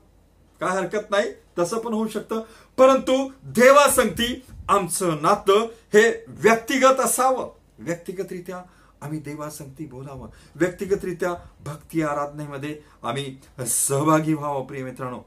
[0.61, 1.29] काय हरकत नाही.
[1.59, 2.41] तसं पण होऊ शकतं.
[2.77, 7.54] परंतु देवा सांगती आमचं नातं हे व्यक्तिगत असावं.
[7.79, 8.63] व्यक्तिगतरित्या
[9.03, 10.29] आम्ही देवासंगती बोलावं.
[10.55, 15.23] व्यक्तिगतरित्या भक्ती आराधनेमध्ये आम्ही सहभागी व्हावं प्रिय मित्रांनो.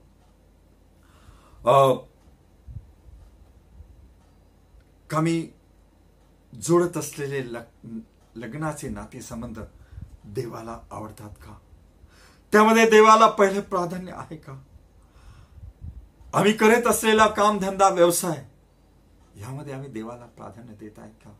[5.10, 5.42] कमी
[6.54, 7.42] जोडत असलेले
[8.36, 9.60] लग्नाचे नातेसंबंध
[10.26, 11.58] देवाला आवडतात का?
[12.54, 14.62] त्यामध्ये देवाला पहिले प्राधान्य आहे का?
[16.34, 18.46] आम्ही करत असलेला कामधंदा व्यवसाय
[19.40, 21.32] यामध्ये आम्ही देवाला प्राधान्य देत आहे का?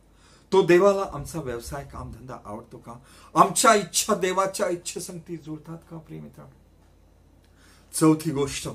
[0.52, 2.92] तो देवाला आमचा व्यवसाय कामधंदा आवडतो का?
[3.34, 6.56] आमच्या इच्छा देवाच्या इच्छेसंगती जुळतात का प्रिय मित्रांनो
[7.92, 8.68] चौथी गोष्ट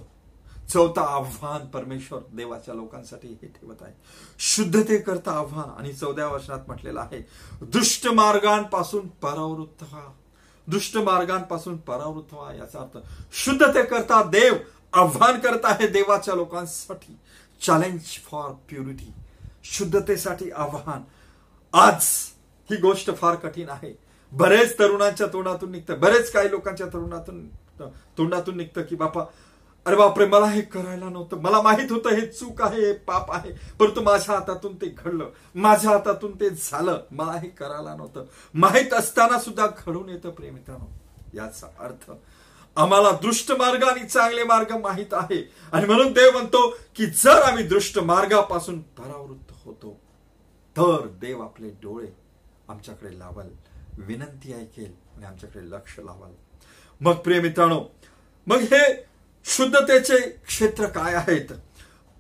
[0.70, 3.94] चौथा आव्हान परमेश्वर देवाच्या लोकांसाठी हे ठेवत आहे.
[4.40, 7.20] शुद्धते करता आव्हान आणि चौदाव्या वर्षात म्हटलेलं आहे
[7.62, 10.08] दुष्ट मार्गांपासून परावृत्त व्हा.
[10.68, 12.98] दुष्ट मार्गांपासून परावृत्त व्हा याचा अर्थ
[13.34, 14.54] शुद्धते करता देव
[14.94, 17.18] आव्हान करत आहे देवाच्या लोकांसाठी.
[17.62, 19.12] चॅलेंज फॉर प्युरिटी
[19.64, 21.04] शुद्धतेसाठी आव्हान.
[21.74, 22.06] आज
[22.70, 23.94] ही गोष्ट फार कठीण आहे.
[24.32, 26.00] बरेच तरुणांच्या तोंडातून निघतं.
[26.00, 27.48] बरेच काही लोकांच्या तरुणातून
[28.18, 29.24] तोंडातून निघतं की बापा
[29.86, 31.38] अरे बापरे मला हे करायला नव्हतं.
[31.38, 33.52] मला माहीत होतं हे चूक आहे हे पाप आहे.
[33.80, 35.30] परंतु माझ्या हातातून ते घडलं.
[35.56, 37.02] माझ्या हातातून ते झालं.
[37.12, 38.26] मला हे करायला नव्हतं.
[38.54, 40.92] माहीत असताना सुद्धा घडून येतं प्रेमितांनो
[41.34, 42.12] याचा अर्थ
[42.76, 45.42] आम्हाला दृष्ट मार्ग आणि चांगले मार्ग माहीत आहे.
[45.72, 50.03] आणि म्हणून देव म्हणतो की जर आम्ही दृष्ट मार्गापासून परावृत्त होतो
[50.78, 52.08] तर देव आपले डोळे
[52.70, 53.50] आमच्याकडे लावाल
[53.98, 56.32] विनंती ऐकेल आणि आमच्याकडे लक्ष लावाल.
[57.02, 57.86] मग प्रिय मित्रांनो
[58.48, 59.06] मग हे
[59.46, 61.54] शुद्धतेचे क्षेत्र काय आहेत?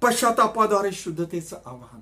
[0.02, 2.02] पश्चातापाद्वारे शुद्धतेचं आव्हान.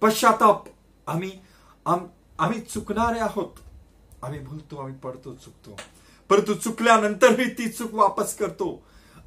[0.00, 0.64] पश्चाताप
[1.06, 1.38] आम्ही
[1.86, 3.58] आम्ही चुकणारे आहोत.
[4.22, 5.76] आम्ही भूलतो आम्ही पडतो चुकतो.
[6.28, 8.82] परंतु चुकल्यानंतरही ती चूक वापस करतो.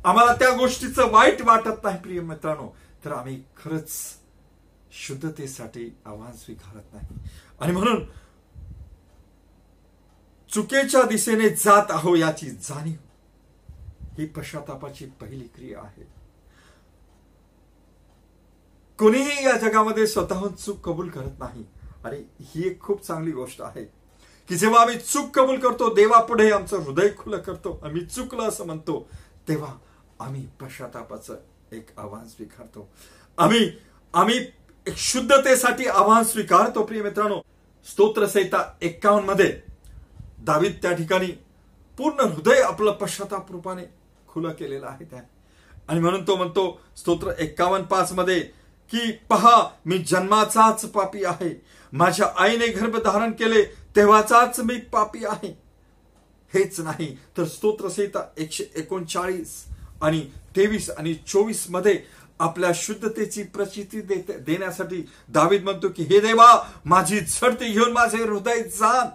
[0.05, 2.75] आम्हाला त्या गोष्टीचं वाईट वाटत नाही प्रिय मित्रांनो.
[3.05, 3.91] तर आम्ही खरंच
[4.95, 7.17] शुद्धतेसाठी आव्हान स्वीकारत नाही.
[7.59, 8.05] आणि म्हणून
[10.49, 12.97] चुकेच्या दिशेने जात आहो याची जाणीव
[14.17, 16.03] ही पश्चातापाची पहिली क्रिया आहे.
[18.99, 21.65] कोणीही या जगामध्ये स्वतःहून चूक कबूल करत नाही.
[22.05, 23.83] आणि ही एक खूप चांगली गोष्ट आहे
[24.49, 29.07] की जेव्हा आम्ही चूक कबूल करतो देवापुढे आमचं हृदय खुलं करतो आम्ही चुकलं असं म्हणतो
[29.47, 29.73] तेव्हा
[30.19, 31.37] आम्ही पश्चातापाचं
[31.71, 32.89] एक आव्हान स्वीकारतो.
[33.37, 33.71] आम्ही
[34.13, 34.39] आम्ही
[34.87, 37.39] शुद्धतेसाठी आव्हान स्वीकारतो प्रिय मित्रांनो
[37.85, 39.51] स्तोत्रसहिता एक्कावन्नमध्ये
[40.45, 41.27] दावीत त्या ठिकाणी
[41.97, 43.83] पूर्ण हृदय आपलं पश्चाताप रूपाने
[44.27, 45.21] खुलं केलेलं आहे त्या.
[45.87, 48.39] आणि म्हणून तो म्हणतो स्तोत्र एक्कावन्न पाच मध्ये
[48.91, 51.49] की पहा मी जन्माचाच पापी आहे.
[51.93, 53.63] माझ्या आईने गर्भ धारण केले
[53.95, 55.53] तेव्हाचाच मी पापी आहे.
[56.53, 59.63] हेच नाही तर स्तोत्रसहिता एकशे एकोणचाळीस
[60.01, 60.19] आणि
[60.55, 61.99] तेवीस आणि चोवीसमध्ये
[62.39, 66.53] आपल्या शुद्धतेची प्रचिती देण्यासाठी दावीद म्हणतो की हे देवा
[66.85, 69.07] माझी झडती घेऊन माझे हृदय जाण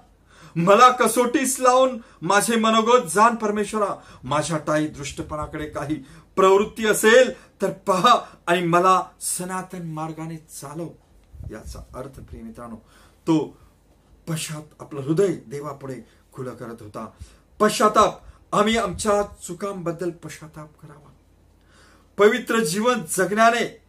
[0.57, 3.95] मला कसोटीस लावून माझे मनोगत जाण परमेश्वरा.
[4.25, 5.95] माझ्या टाई दृष्टपणाकडे काही
[6.37, 8.15] प्रवृत्ती असेल तर पहा
[8.47, 10.89] आणि मला सनातन मार्गाने चालव.
[11.51, 12.77] याचा अर्थ प्रिय मित्रांनो
[13.27, 13.39] तो
[14.29, 16.01] पश्चात आपलं हृदय देवापुढे
[16.33, 17.07] खुलं करत होता.
[17.61, 18.21] पश्चाताप
[18.53, 21.10] आम्ही आमच्या चुकांबद्दल पश्चाताप करावा.
[22.21, 23.81] पवित्र जीवन जगण्याने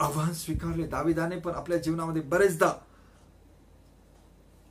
[0.00, 0.86] आव्हान स्वीकारले.
[0.86, 2.68] दाविदाने पण आपल्या जीवनामध्ये बरेचदा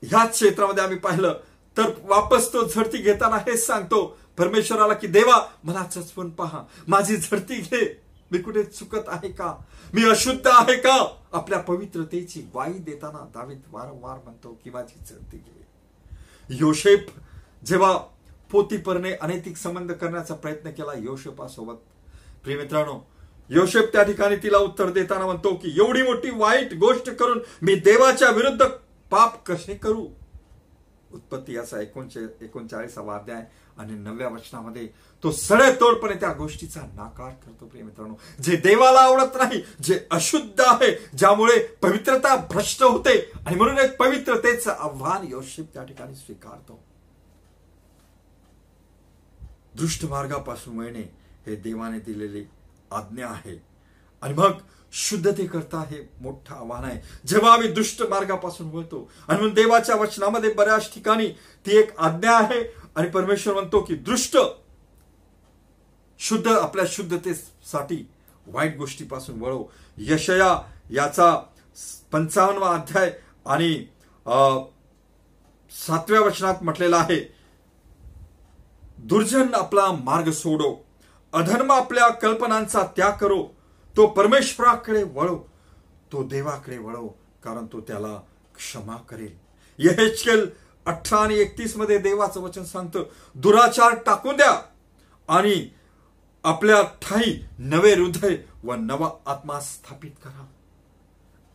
[0.03, 1.33] ह्याच क्षेत्रामध्ये आम्ही पाहिलं.
[1.77, 6.63] तर वापस तो झडती घेताना हेच सांगतो परमेश्वराला की देवा मला चचपून पहा.
[6.87, 8.01] माझी झडती घे.
[8.31, 9.55] मी कुठे चुकत आहे का?
[9.93, 10.97] मी अशुद्ध आहे का?
[11.33, 15.65] आपल्या पवित्रतेची वाई देताना दावीत वारंवार म्हणतो की माझी झडती घे.
[16.49, 16.99] योशेफ
[17.65, 17.97] जेव्हा
[18.51, 21.75] पोतीपरने अनैतिक संबंध करण्याचा प्रयत्न केला योशेपासोबत
[22.43, 22.99] प्रिय मित्रांनो
[23.49, 28.29] योशेफ त्या ठिकाणी तिला उत्तर देताना म्हणतो की एवढी मोठी वाईट गोष्ट करून मी देवाच्या
[28.29, 28.65] विरुद्ध
[29.11, 30.05] पाप कसे करू?
[31.13, 33.43] उत्पत्ती असा एकोणचे एकोणचाळीसावा अध्याय
[33.77, 34.87] आणि नवव्या वचनामध्ये
[35.23, 38.15] तो सडेतोडपणे त्या गोष्टीचा नाकार करतो प्रिय मित्रांनो.
[38.43, 44.71] जे देवाला आवडत नाही जे अशुद्ध आहे ज्यामुळे पवित्रता भ्रष्ट होते आणि म्हणून एक पवित्रतेचं
[44.71, 46.83] आव्हान योशिप त्या ठिकाणी स्वीकारतो.
[49.75, 52.43] दृष्ट मार्गापासून वळणे हे देवाने दिलेली
[52.91, 53.61] आज्ञा आहे.
[54.21, 54.59] आणि मग
[54.93, 56.99] शुद्धते करता हे मोठं आव्हान आहे.
[57.27, 61.27] जेव्हा आम्ही दुष्ट मार्गापासून वळतो आणि म्हणून देवाच्या वचनामध्ये बऱ्याच ठिकाणी
[61.65, 62.61] ती एक आज्ञा आहे
[62.95, 64.37] आणि परमेश्वर म्हणतो की दृष्ट
[66.19, 68.05] शुद्ध आपल्या शुद्धतेसाठी
[68.47, 69.63] वाईट गोष्टीपासून वळो.
[69.97, 70.57] यशया
[70.91, 71.35] याचा
[72.11, 73.11] पंचावन्नवा अध्याय
[73.45, 73.73] आणि
[75.71, 77.19] सातव्या वचनात म्हटलेला आहे
[78.97, 80.82] दुर्जन आपला मार्ग सोडो.
[81.33, 83.43] अधर्म आपल्या कल्पनांचा त्याग करो.
[83.95, 85.37] तो परमेश्वराकडे वळव
[86.11, 87.07] तो देवाकडे वळव
[87.43, 88.15] कारण तो त्याला
[88.55, 89.35] क्षमा करेल.
[89.79, 90.49] यहेचकेल
[90.85, 93.03] अठरा आणि एकतीसमध्ये देवाचं वचन सांगतं
[93.35, 94.51] दुराचार टाकून द्या
[95.27, 95.69] आणि
[96.43, 100.45] आपल्या ठाई नवे हृदय व नवा आत्मा स्थापित करा.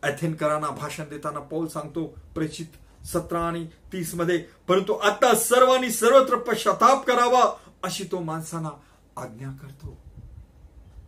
[0.03, 4.37] अथेनकरांना भाषण देताना पौल सांगतो प्रेषित सतरा आणि तीसमध्ये
[4.67, 7.43] परंतु आता सर्वांनी सर्वत्र पश्चाताप करावा
[7.83, 8.69] अशी तो माणसांना
[9.19, 9.97] आज्ञा करतो.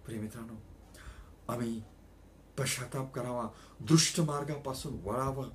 [0.06, 0.54] प्रेमित्रांनो
[1.54, 1.84] आम्ही
[2.60, 3.48] पश्चाताप करावा
[3.80, 5.50] दृष्ट मार्गापासून वळावं.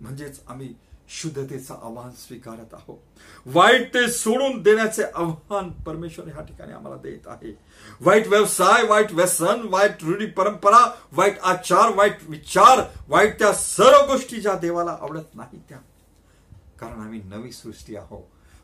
[0.00, 0.74] म्हणजेच आम्ही
[1.08, 2.98] शुद्धतेचं आव्हान स्वीकारत आहोत.
[3.46, 7.58] वाईट ते सोडून देण्याचे आव्हान परमेश्वर ह्या ठिकाणी आम्हाला देत आहे.
[8.00, 14.40] वाईट व्यवसाय वाईट व्यसन वाईट रूढी परंपरा वाईट आचार वाईट विचार वाईट त्या सर्व गोष्टी
[14.40, 15.78] ज्या देवाला आवडत नाही त्या.
[16.78, 18.22] कारण आम्ही नवी सृष्टी आहोत.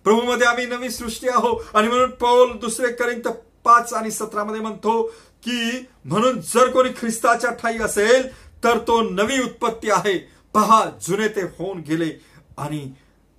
[0.08, 1.64] प्रभूमध्ये आम्ही नवी सृष्टी आहोत.
[1.74, 3.28] आणि म्हणून पौल दुसरे करिंत
[3.64, 5.02] पाच आणि सतरामध्ये म्हणतो
[5.44, 8.26] की म्हणून जर कोणी ख्रिस्ताच्या ठाई असेल
[8.64, 10.16] तर तो नवी उत्पत्ती आहे.
[10.54, 12.10] पहा जुने ते होऊन गेले
[12.58, 12.80] आणि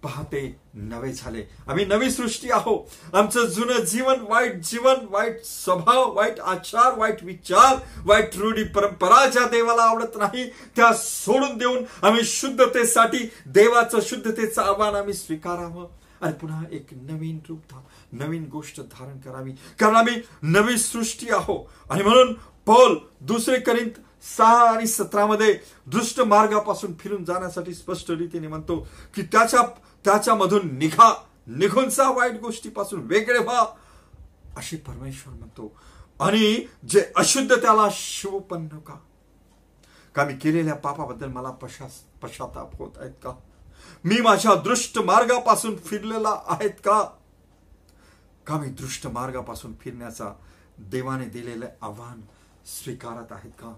[0.04, 0.42] पहा ते
[0.74, 1.44] नवे झाले.
[1.68, 3.16] आम्ही नवी सृष्टी आहोत.
[3.16, 9.48] आमचं जुनं जीवन वाईट जीवन वाईट स्वभाव वाईट आचार वाईट विचार वाईट रूढी परंपरा ज्या
[9.48, 15.88] देवाला आवडत नाही त्या सोडून देऊन आम्ही शुद्धतेसाठी देवाचं शुद्धतेचं आव्हान आम्ही स्वीकारावं.
[16.22, 17.76] आणि पुन्हा एक नवीन रूप
[18.12, 19.52] नवीन गोष्ट धारण करावी.
[19.80, 22.34] कारण आम्ही नवी सृष्टी आहो आणि म्हणून
[22.66, 23.92] पौल दुसरे करीत
[24.38, 25.54] सहा आणि सतरामध्ये
[25.88, 29.62] दृष्ट मार्गापासून फिरून जाण्यासाठी स्पष्ट रीतीने म्हणतो की त्याच्या
[30.06, 31.14] त्याच्यामधून निघा
[31.48, 33.66] निघून जा वाईट गोष्टीपासून वेगळे व्हा
[34.58, 35.72] अशी परमेश्वर म्हणतो.
[36.20, 38.96] आणि जे अशुद्ध त्याला शिवपन्न नका.
[40.16, 41.50] का मी केलेल्या पापाबद्दल मला
[42.22, 43.32] पश्चाताप होत आहेत का?
[44.04, 47.02] मी माझ्या दृष्ट मार्गापासून फिरलेला आहेत का?
[48.48, 50.34] का मी दृष्ट मार्गापासून फिरण्याचा
[50.80, 52.22] देवाने दिलेले आव्हान
[52.66, 53.74] स्वीकारत आहेत का?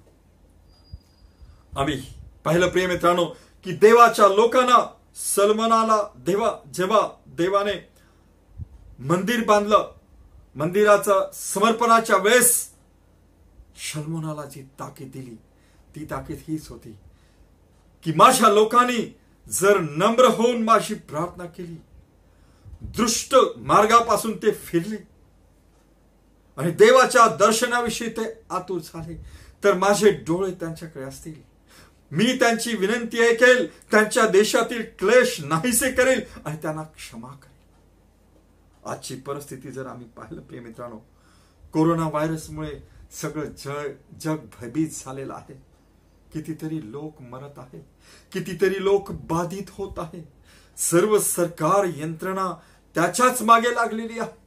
[1.77, 2.01] आम्ही
[2.43, 3.25] पाहिलं प्रिय मित्रांनो
[3.63, 4.77] की देवाच्या लोकांना
[5.15, 7.73] सलमनाला देवा जेव्हा देवाने
[8.99, 9.91] मंदिर बांधलं
[10.55, 12.53] मंदिराचं समर्पणाच्या वेळेस
[13.93, 15.35] सलमनाला जी ताकीद दिली
[15.95, 16.91] ती ताकीद हीच होती
[18.03, 21.77] की माझ्या लोकांनी जर नम्र होऊन माझी प्रार्थना केली
[22.81, 24.97] दृष्ट मार्गापासून ते फिरले
[26.57, 29.15] आणि देवाच्या दर्शनाविषयी ते आतुर झाले
[29.63, 31.33] तर माझे डोळे त्यांच्याकडे असतील.
[32.11, 37.49] मी त्यांची विनंती ऐकेल त्यांच्या देशातील क्लेश नाहीसे करेल आणि त्यांना क्षमा करेल.
[38.85, 40.97] आजची परिस्थिती जर आम्ही पाहिलं प्रिय मित्रांनो
[41.73, 42.79] कोरोना व्हायरसमुळे
[43.11, 45.70] सगळं जग जग भयभीत झालेलं आहे.
[46.33, 47.85] कितीतरी लोक मरत आहे
[48.33, 50.27] कितीतरी लोक बाधित होत आहे
[50.77, 52.53] सर्व सरकार यंत्रणा
[52.95, 54.41] त्याच्याच मागे लागलेली आहे.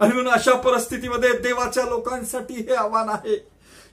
[0.00, 3.36] आणि म्हणून अशा परिस्थितीमध्ये देवाच्या लोकांसाठी हे आव्हान आहे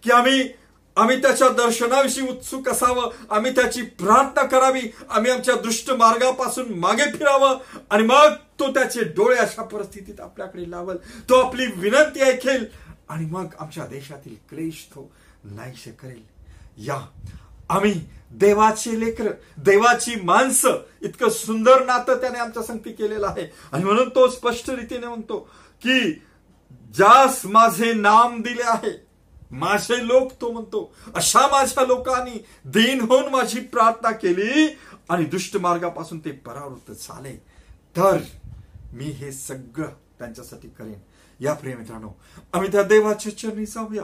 [0.04, 0.50] की आम्ही
[0.96, 3.12] आम्ही त्याच्या दर्शनाविषयी उत्सुक असावं.
[3.30, 4.82] आम्ही त्याची प्रार्थना करावी.
[5.10, 7.58] आम्ही आमच्या दृष्ट मार्गापासून मागे फिरावं.
[7.90, 8.28] आणि मग
[8.60, 10.98] तो त्याचे डोळे अशा परिस्थितीत आपल्याकडे लावल.
[11.30, 12.66] तो आपली विनंती ऐकेल.
[13.10, 15.12] आणि मग आमच्या देशातील क्लेश तो
[15.44, 16.39] नाहीसे करेल.
[16.80, 17.08] या.
[17.70, 23.52] आम्ही देवाचे लेकर देवाची माणसं इतकं सुंदर नातं त्याने आमच्या संगती केलेलं आहे.
[23.72, 25.40] आणि म्हणून तो स्पष्ट रीतीने म्हणतो
[25.82, 26.12] की
[26.96, 29.10] ज्यास माझे नाम दिले आहे
[29.52, 34.78] माझे लोक तो म्हणतो अशा माझ्या लोकांनी दिन होऊन माझी प्रार्थना केली
[35.10, 37.36] आणि दुष्ट मार्गापासून ते परावृत्त झाले.
[37.98, 38.18] तर
[38.94, 39.88] मी हे सगळं
[40.20, 41.00] त्यांच्यासाठी करेन.
[41.40, 42.10] या प्रिय मित्रांनो
[42.54, 44.04] आम्ही त्या देवाच्या चरणी जाऊया.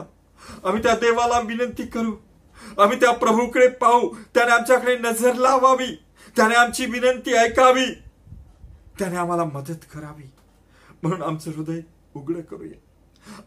[0.64, 2.25] आम्ही त्या देवाला विनंती करू.
[2.78, 4.16] आम्ही त्या प्रभूकडे पाहू.
[4.34, 6.04] त्याने आमच्याकडे नजर लावावी.
[6.36, 7.86] त्याने आमची विनंती ऐकावी.
[8.98, 10.30] त्याने आम्हाला मदत करावी.
[11.02, 11.80] म्हणून आमचं हृदय
[12.14, 12.78] उघड करूया.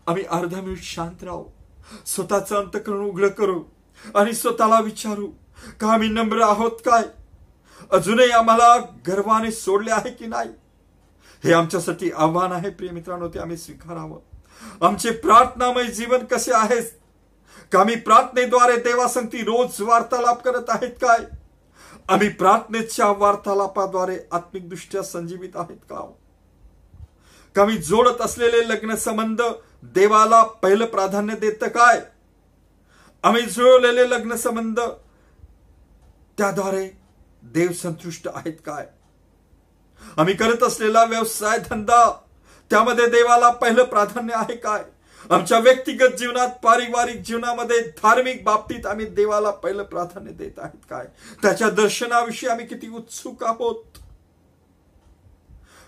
[0.08, 1.46] आम्ही अर्धा मिनिट शांत राहू.
[2.06, 3.64] स्वतःचं अंतकरण उघड करू
[4.16, 5.32] आणि स्वतःला विचारू
[5.80, 7.04] का आम्ही नम्र आहोत काय?
[7.92, 10.50] अजूनही आम्हाला गर्वाने सोडले आहे की नाही?
[11.44, 14.20] हे आमच्यासाठी आव्हान आहे प्रिय मित्रांनो ते आम्ही स्वीकारावं.
[14.88, 16.99] आमचे प्रार्थनामय जीवन कसे आहे?
[17.78, 21.18] आम्ही प्रार्थनेद्वारे देवासंगती रोज वार्तालाप करत आहेत काय?
[22.10, 26.12] आम्ही प्रार्थनेच्या वार्तालापाद्वारे आत्मिकदृष्ट्या संजीवित आहेत का?
[27.56, 29.42] का मी जोडत असलेले लग्न संबंध
[29.84, 32.02] देवाला पहिलं प्राधान्य देत काय?
[33.24, 34.80] आम्ही जुळवलेले लग्न संबंध
[36.38, 36.90] त्याद्वारे
[37.44, 38.88] देव संतुष्ट आहेत काय?
[40.18, 42.12] आम्ही करत असलेला व्यवसाय धंदा
[42.70, 44.84] त्यामध्ये देवाला पहिलं प्राधान्य आहे काय?
[45.32, 51.06] आमच्या व्यक्तिगत जीवनात पारिवारिक जीवनामध्ये धार्मिक बाबतीत आम्ही देवाला पहिलं प्राधान्य देत आहेत काय?
[51.42, 53.84] त्याच्या दर्शनाविषयी आम्ही किती उत्सुक आहोत?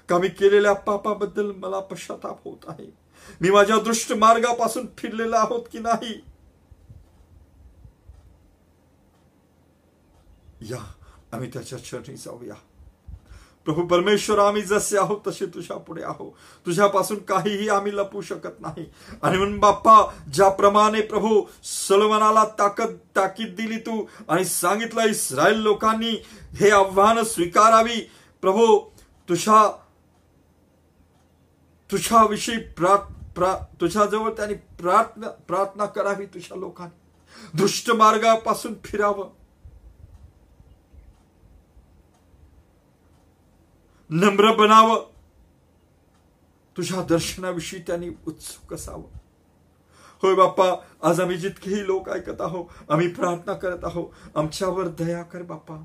[0.10, 2.86] का मी केलेल्या पापाबद्दल मला पश्चाताप होत आहे.
[3.42, 6.22] मी माझ्या दृष्ट मार्गापासून फिरलेला आहोत की नाही?
[10.62, 10.94] या
[11.32, 12.56] आम्ही त्याच्या चरणी जाऊया.
[13.66, 16.30] प्रभू परमेश्वर आम्ही जसे आहोत तसे तुझ्या पुढे आहो
[16.66, 18.86] तुझ्यापासून काहीही आम्ही लपू शकत नाही.
[19.24, 19.96] आणि म्हणून बाप्पा
[20.34, 26.12] ज्याप्रमाणे प्रभू सलमानाला ताकद ताकीद दिली तू आणि सांगितलं इस्रायल लोकांनी
[26.60, 28.00] हे आव्हान स्वीकारावी.
[28.44, 28.80] प्रभू
[29.30, 29.68] तुझ्या
[31.90, 37.58] तुझ्याविषयी प्रार्थ प्रा तुझ्याजवळ त्यांनी प्रार्थना प्रार्थना करावी तुझ्या लोकांनी.
[37.58, 39.30] दुष्ट मार्गापासून फिरावं.
[44.14, 45.06] नम्र बनावं.
[46.78, 49.18] तुझ्या दर्शनाविषयी त्यांनी उत्सुक असावं.
[50.22, 50.66] होय बाप्पा
[51.04, 55.84] आज आम्ही जितकेही लोक ऐकत आहोत आम्ही प्रार्थना करत आहोत आमच्यावर दया कर बाप्पा.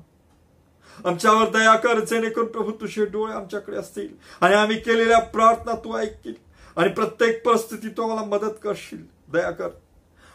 [1.05, 4.07] आमच्यावर दया कर जेणेकरून प्रभू तुझे डोळे आमच्याकडे असतील
[4.41, 6.33] आणि आम्ही केलेल्या प्रार्थना तू ऐकतील
[6.75, 9.31] आणि प्रत्येक परिस्थितीत तू आम्हाला मदत करशील.
[9.31, 9.69] दया कर.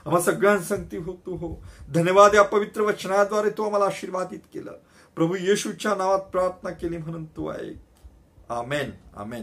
[0.07, 1.65] आम्हाला सगळ्यांसंगती हो तू हो.
[1.95, 4.73] धन्यवाद या पवित्र वचनाद्वारे तू आम्हाला आशीर्वादित केलं.
[5.15, 7.83] प्रभू येशूच्या नावात प्रार्थना केली म्हणून तू आहे.
[8.49, 8.91] आमेन.
[9.17, 9.43] आमेन.